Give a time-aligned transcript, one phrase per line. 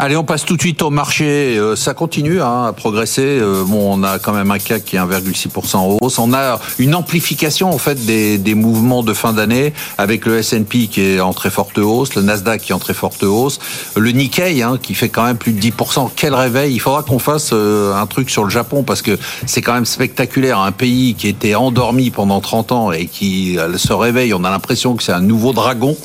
[0.00, 1.56] Allez, on passe tout de suite au marché.
[1.56, 3.22] Euh, ça continue hein, à progresser.
[3.22, 6.18] Euh, bon, on a quand même un CAC qui est 1,6% en hausse.
[6.18, 11.00] On a une amplification en fait des, mouvements de fin d'année avec le S&P qui
[11.00, 13.60] est en très forte hausse, le Nasdaq qui est en très forte hausse,
[13.94, 16.10] le Nikkei hein, qui fait quand même plus de 10%.
[16.16, 19.16] Quel réveil Il faudra qu'on fasse euh, un truc sur le Japon parce que
[19.46, 20.58] c'est quand même spectaculaire.
[20.58, 24.34] Un pays qui était endormi pendant 30 ans et qui se réveille.
[24.34, 25.96] On a l'impression que c'est un nouveau dragon.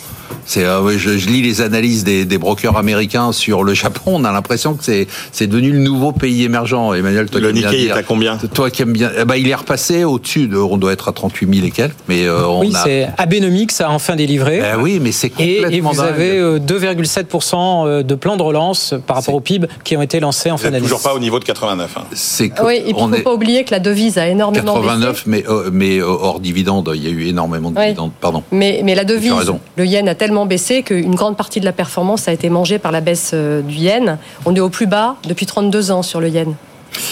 [0.50, 4.14] C'est, euh, je, je, lis les analyses des, des, brokers américains sur le Japon.
[4.16, 6.96] On a l'impression que c'est, c'est devenu le nouveau pays émergent.
[6.96, 9.54] Emmanuel, toi le Nikkei est à combien Toi qui aimes bien, eh ben, il est
[9.54, 10.48] repassé au-dessus.
[10.48, 11.94] De, on doit être à 38 000 et quelques.
[12.08, 12.84] Mais euh, on oui, a...
[12.84, 14.60] c'est Abenomics a enfin délivré.
[14.74, 16.00] Eh oui, mais c'est complètement Et, et vous dingue.
[16.08, 20.50] avez euh, 2,7% de plans de relance par rapport au PIB qui ont été lancés
[20.50, 20.84] en Vous fin d'année.
[20.84, 21.96] toujours pas au niveau de 89.
[21.96, 22.02] Hein.
[22.14, 24.18] C'est que Oui, et puis il on ne faut est pas oublier que la devise
[24.18, 25.24] a énormément 89, baissé.
[25.28, 27.84] mais euh, mais hors dividende, il y a eu énormément de Oui.
[27.86, 28.12] dividendes.
[28.20, 28.42] Pardon.
[28.52, 29.60] Mais, mais la devise, raison.
[29.78, 32.92] le yen a tellement baissé qu'une grande partie de la performance a été mangée par
[32.92, 34.18] la baisse euh, du yen.
[34.46, 36.56] On est au plus bas depuis 32 ans sur le yen.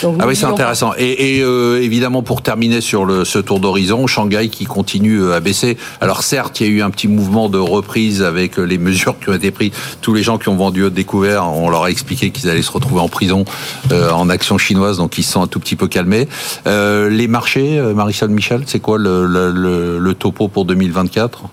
[0.03, 0.93] Donc, Ah oui, c'est intéressant.
[0.97, 5.35] Et, et, euh, évidemment, pour terminer sur le, ce tour d'horizon, Shanghai qui continue euh,
[5.35, 5.77] à baisser.
[6.01, 9.29] Alors certes, il y a eu un petit mouvement de reprise avec les mesures qui
[9.29, 9.71] ont été prises.
[10.01, 12.71] Tous les gens qui ont vendu au découvert, on leur a expliqué qu'ils allaient se
[12.71, 13.45] retrouver en prison
[13.91, 16.27] euh, en action chinoise, donc ils se sont un tout petit peu calmés.
[16.67, 21.43] Euh, les marchés, Marisol Michel, c'est quoi le, le, le, le topo pour 2024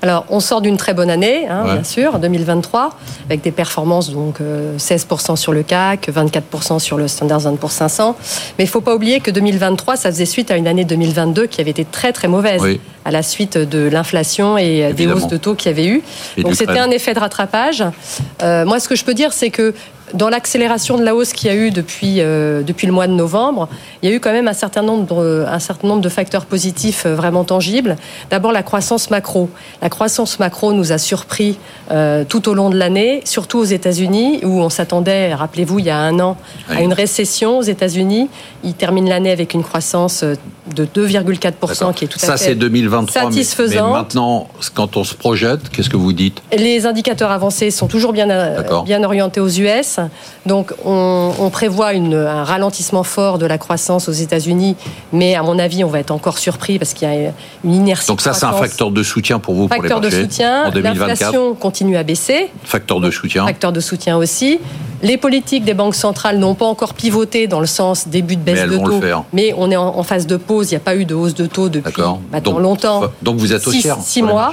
[0.00, 1.72] Alors, on sort d'une très bonne année, hein, Ouais.
[1.74, 2.90] bien sûr, 2023,
[3.26, 8.16] avec des performances donc euh, 16% sur le CAC, 24% sur le Standard Poor's 500.
[8.58, 11.46] Mais il ne faut pas oublier que 2023, ça faisait suite à une année 2022
[11.46, 12.80] qui avait été très très mauvaise, Oui.
[13.08, 16.02] À la suite de l'inflation et euh, des hausses de taux qu'il y avait eu.
[16.36, 17.82] Et Donc c'était un effet de rattrapage.
[18.42, 19.72] Euh, moi, ce que je peux dire, c'est que
[20.14, 23.12] dans l'accélération de la hausse qu'il y a eu depuis, euh, depuis le mois de
[23.12, 23.68] novembre,
[24.02, 26.46] il y a eu quand même un certain nombre, de- un certain nombre de facteurs
[26.46, 27.96] positifs euh, vraiment tangibles.
[28.30, 29.50] D'abord, la croissance macro.
[29.82, 31.58] La croissance macro nous a surpris
[31.90, 35.90] euh, tout au long de l'année, surtout aux États-Unis, où on s'attendait, rappelez-vous, il y
[35.90, 36.38] a un an,
[36.70, 38.28] à une récession aux États-Unis.
[38.64, 40.36] Ils terminent l'année avec une croissance euh,
[40.74, 42.54] de 2,4%, qui est tout à Ça, fait c'est
[43.06, 43.22] 2023.
[43.30, 43.86] mais- satisfaisant.
[43.88, 48.12] Mais, maintenant, quand on se projette, qu'est-ce que vous dites Les indicateurs avancés sont toujours
[48.12, 49.98] bien, euh, bien orientés aux US.
[50.46, 54.76] Donc, on, on prévoit une- un ralentissement fort de la croissance aux États-Unis,
[55.12, 57.32] mais à mon avis, on va être encore surpris parce qu'il y a
[57.64, 58.06] une inertie.
[58.08, 60.22] Donc ça, de c'est un facteur de soutien pour vous, pour Facteur les de marchés
[60.30, 60.64] soutien.
[60.66, 61.08] en 2024.
[61.08, 62.50] L'inflation continue à baisser.
[62.64, 63.46] Facteur de soutien.
[63.46, 64.58] Facteur de soutien aussi.
[65.02, 68.68] Les politiques des banques centrales n'ont pas encore pivoté dans le sens début de baisse
[68.68, 69.00] de taux.
[69.32, 70.70] Mais on est en, en phase de pause.
[70.70, 72.20] Il n'y a pas eu de hausse de taux depuis D'accord.
[72.32, 73.02] maintenant Donc- longtemps.
[73.22, 74.52] Donc vous êtes Six- haussière six les mois.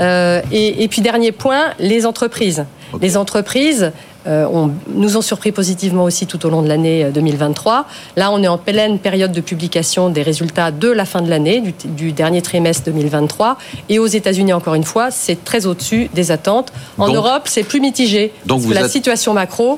[0.00, 2.64] Euh, et, et puis dernier point, les entreprises.
[3.00, 3.92] Les entreprises
[4.26, 4.46] euh,
[4.88, 7.86] nous ont surpris positivement aussi tout au long de l'année euh, 2023.
[8.16, 11.60] Là, on est en pleine période de publication des résultats de la fin de l'année,
[11.60, 13.58] du, du dernier trimestre 2023.
[13.88, 16.72] Et aux États-Unis, encore une fois, c'est très au-dessus des attentes.
[16.98, 18.32] En Donc- Europe, c'est plus mitigé.
[18.46, 19.72] Donc parce la situation macro,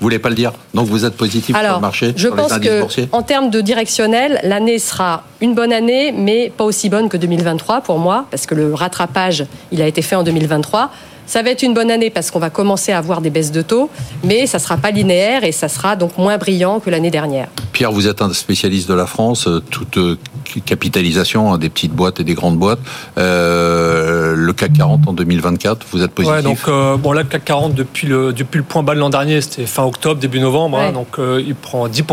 [0.00, 2.42] Vous voulez pas le dire Donc vous êtes positif sur le marché, je sur les
[2.42, 6.64] pense indices que boursiers en termes de directionnel, l'année sera une bonne année, mais pas
[6.64, 10.24] aussi bonne que 2023 pour moi, parce que le rattrapage, il a été fait en
[10.24, 10.90] 2023.
[11.26, 13.62] Ça va être une bonne année parce qu'on va commencer à avoir des baisses de
[13.62, 13.90] taux,
[14.24, 17.48] mais ça sera pas linéaire et ça sera donc moins brillant que l'année dernière.
[17.72, 20.18] Pierre, vous êtes un spécialiste de la France, euh, toute euh,
[20.60, 22.80] capitalisation, hein, des petites boîtes et des grandes boîtes.
[23.18, 27.28] Euh, le CAC 40 en 2024, vous êtes positif Ouais, donc euh, bon là le
[27.28, 30.40] CAC 40 depuis le depuis le point bas de l'an dernier, c'était fin octobre début
[30.40, 32.04] novembre, hein, donc euh, il prend 10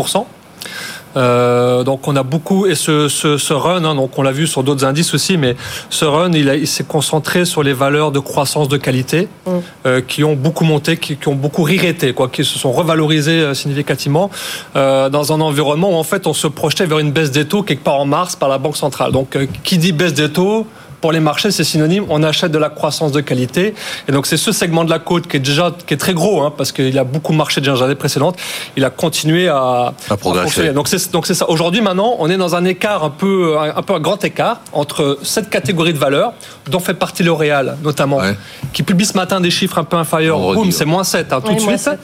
[1.16, 4.46] euh, donc on a beaucoup et ce, ce, ce run, hein, donc on l'a vu
[4.46, 5.56] sur d'autres indices aussi, mais
[5.88, 9.50] ce run il, a- il s'est concentré sur les valeurs de croissance de qualité Mm.
[9.86, 13.40] euh, qui ont beaucoup monté, qui, qui ont beaucoup riré, quoi, qui se sont revalorisées
[13.40, 14.30] euh, significativement
[14.76, 17.62] euh, dans un environnement où en fait on se projetait vers une baisse des taux
[17.62, 19.12] quelque part en mars par la banque centrale.
[19.12, 20.66] Donc euh, qui dit baisse des taux
[21.00, 23.74] pour les marchés, c'est synonyme, on achète de la croissance de qualité.
[24.08, 26.42] Et donc, c'est ce segment de la côte qui est déjà qui est très gros,
[26.42, 28.36] hein, parce qu'il a beaucoup marché déjà les années précédentes.
[28.76, 30.72] Il a continué à, À progresser.
[30.72, 31.48] Donc, c'est donc c'est ça.
[31.48, 34.60] Aujourd'hui, maintenant, on est dans un écart un peu un, un peu un grand écart
[34.72, 36.32] entre cette catégorie de valeurs,
[36.68, 38.36] dont fait partie L'Oréal notamment, Ouais.
[38.72, 40.38] qui publie ce matin des chiffres un peu inférieurs.
[40.54, 41.78] Boum, c'est moins 7 hein, tout Oui, de suite.
[41.78, 41.98] 7.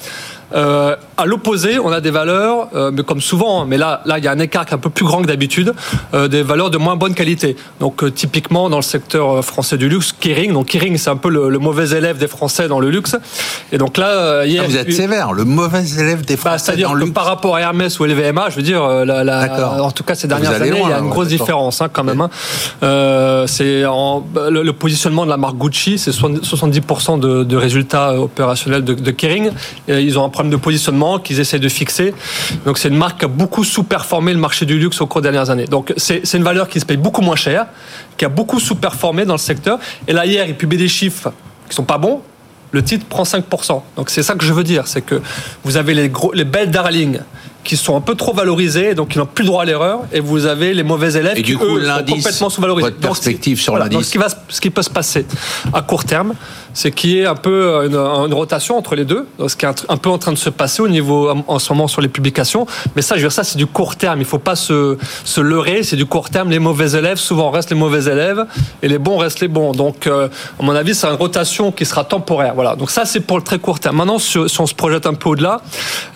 [0.54, 4.18] Euh, à l'opposé, on a des valeurs, euh, mais comme souvent, hein, mais là, là,
[4.18, 5.72] il y a un écart qui est un peu plus grand que d'habitude,
[6.14, 7.56] euh, des valeurs de moins bonne qualité.
[7.80, 10.52] Donc, euh, typiquement dans le secteur euh, français du luxe, Kering.
[10.52, 13.16] Donc, Kering, c'est un peu le, le mauvais élève des Français dans le luxe.
[13.72, 16.64] Et donc là, euh, hier, Ah, vous êtes sévère, le mauvais élève des bah, Français
[16.66, 17.12] c'est-à-dire que le luxe.
[17.14, 20.14] par rapport à Hermès ou LVMH, je veux dire, euh, la, la- en tout cas
[20.14, 22.20] ces Vous dernières années, loin, il y a une grosse différence hein, quand même.
[22.20, 22.30] hein.
[22.82, 28.14] Euh, c'est en- le, le positionnement de la marque Gucci, c'est 70% de, de résultats
[28.20, 29.50] opérationnels de, de Kering.
[29.88, 32.12] Et ils ont un problème de positionnement qu'ils essaient de fixer.
[32.66, 35.30] Donc c'est une marque qui a beaucoup sous-performé le marché du luxe au cours des
[35.30, 35.64] dernières années.
[35.64, 37.66] Donc c'est une valeur qui se paye beaucoup moins cher,
[38.18, 39.78] qui a beaucoup sous-performé dans le secteur.
[40.06, 41.32] Et là hier, ils publient des chiffres
[41.68, 42.20] qui sont pas bons.
[42.72, 43.80] le titre prend 5%.
[43.96, 45.22] Donc c'est ça que je veux dire, c'est que
[45.64, 47.20] vous avez les, les belles darlings
[47.66, 50.20] qui sont un peu trop valorisés, donc qui n'ont plus le droit à l'erreur, et
[50.20, 52.88] vous avez les mauvais élèves Et qui du coup, eux, sont complètement sous-valorisés.
[52.90, 54.08] votre perspective sur voilà, donc l'indice.
[54.08, 55.26] ce qui, va, ce qui peut se passer
[55.72, 56.34] à court terme,
[56.72, 59.86] c'est qu'il y ait un peu une, une rotation entre les deux, ce qui est
[59.88, 62.66] un, peu en train de se passer au niveau en ce moment sur les publications.
[62.94, 64.20] Mais ça, je veux dire, ça c'est du court terme.
[64.20, 65.82] Il faut pas se, se leurrer.
[65.82, 66.50] C'est du court terme.
[66.50, 68.44] Les mauvais élèves souvent restent les mauvais élèves
[68.82, 69.72] et les bons restent les bons.
[69.72, 70.28] Donc, euh,
[70.60, 72.54] à mon avis, c'est une rotation qui sera temporaire.
[72.54, 72.76] Voilà.
[72.76, 73.96] Donc ça, c'est pour le très court terme.
[73.96, 75.62] Maintenant, si, si on se projette un peu au-delà,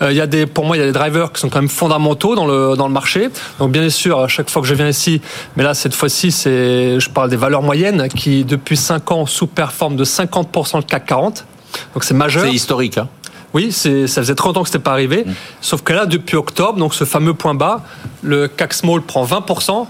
[0.01, 1.59] euh, il y a des, pour moi, il y a des drivers qui sont quand
[1.59, 3.29] même fondamentaux dans le dans le marché.
[3.59, 5.21] Donc bien sûr, à chaque fois que je viens ici,
[5.55, 9.95] mais là cette fois-ci, c'est je parle des valeurs moyennes qui depuis 5 ans sous-performent
[9.95, 11.45] de 50% le CAC 40.
[11.93, 12.45] Donc c'est majeur.
[12.45, 12.97] C'est historique.
[12.97, 13.07] Hein.
[13.53, 15.25] Oui, c'est, ça faisait 30 ans que c'était pas arrivé.
[15.25, 15.33] Mm.
[15.59, 17.81] Sauf que là, depuis octobre, donc ce fameux point bas,
[18.21, 19.87] le CAC Small prend 20%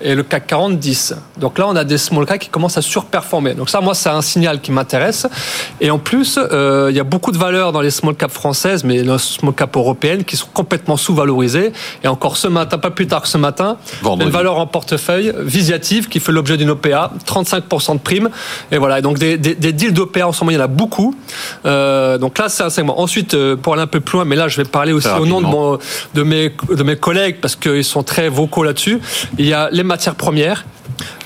[0.00, 1.14] et le CAC 40 10.
[1.38, 3.54] Donc là, on a des small caps qui commencent à surperformer.
[3.54, 5.26] Donc ça, moi, c'est un signal qui m'intéresse.
[5.80, 8.84] Et en plus, euh, il y a beaucoup de valeurs dans les small caps françaises,
[8.84, 11.72] mais les small caps européennes qui sont complètement sous-valorisées.
[12.04, 14.26] Et encore ce matin, pas plus tard que ce matin, Vendredi.
[14.26, 18.30] une valeur en portefeuille visiative qui fait l'objet d'une OPA, 35% de prime.
[18.70, 18.98] Et voilà.
[19.00, 21.14] Et donc des, des, des deals d'OPA en ce moment, il y en a beaucoup.
[21.66, 23.00] Euh, donc là, c'est un segment.
[23.00, 25.26] Ensuite, euh, pour aller un peu plus loin, mais là, je vais parler aussi au
[25.26, 25.72] nom de, rapidement.
[25.72, 25.78] mon,
[26.14, 29.00] de mes de mes collègues parce qu'ils sont très vocaux là-dessus.
[29.38, 30.64] Il y a les matières premières.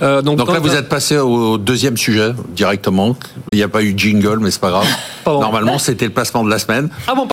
[0.02, 3.16] Euh, donc là, vous êtes passé au deuxième sujet directement.
[3.52, 4.86] Il n'y a pas eu de jingle, mais c'est pas grave.
[5.24, 5.40] Pardon.
[5.40, 6.88] Normalement, c'était le placement de la semaine.
[7.06, 7.26] Ah bon,